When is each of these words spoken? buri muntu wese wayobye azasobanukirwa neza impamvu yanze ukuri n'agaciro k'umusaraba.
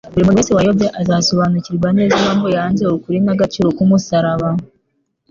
buri 0.11 0.25
muntu 0.25 0.39
wese 0.41 0.53
wayobye 0.57 0.87
azasobanukirwa 1.01 1.87
neza 1.97 2.13
impamvu 2.19 2.47
yanze 2.55 2.83
ukuri 2.97 3.17
n'agaciro 3.25 3.67
k'umusaraba. 3.77 4.49